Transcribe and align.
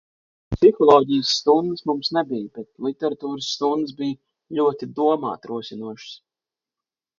Psiholoģijas 0.53 1.33
stundas 1.41 1.83
mums 1.89 2.09
nebija, 2.17 2.47
bet 2.57 2.69
literatūras 2.87 3.51
stundas 3.59 3.95
bija 4.01 4.59
ļoti 4.63 4.91
domāt 5.05 5.49
rosinošas. 5.55 6.19